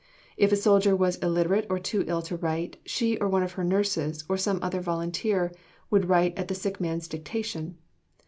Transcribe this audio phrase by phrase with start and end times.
[0.35, 3.63] If a soldier was illiterate or too ill to write, she or one of her
[3.63, 5.51] nurses, or some other volunteer,
[5.91, 7.77] would write at the sick man's dictation.